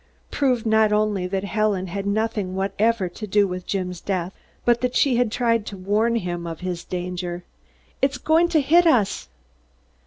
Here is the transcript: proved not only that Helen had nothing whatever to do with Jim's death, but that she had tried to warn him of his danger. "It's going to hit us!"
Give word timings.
proved 0.31 0.65
not 0.65 0.91
only 0.91 1.27
that 1.27 1.43
Helen 1.43 1.85
had 1.85 2.07
nothing 2.07 2.55
whatever 2.55 3.07
to 3.07 3.27
do 3.27 3.47
with 3.47 3.67
Jim's 3.67 4.01
death, 4.01 4.33
but 4.65 4.81
that 4.81 4.95
she 4.95 5.17
had 5.17 5.31
tried 5.31 5.63
to 5.67 5.77
warn 5.77 6.15
him 6.15 6.47
of 6.47 6.61
his 6.61 6.83
danger. 6.83 7.43
"It's 8.01 8.17
going 8.17 8.47
to 8.47 8.61
hit 8.61 8.87
us!" 8.87 9.29